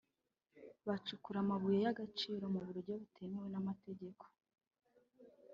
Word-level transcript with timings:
bagacukura 0.87 1.37
amabuye 1.41 1.77
y’agaciro 1.85 2.43
mu 2.53 2.59
buryo 2.67 2.91
butemewe 3.01 3.47
n’amategeko 3.51 4.23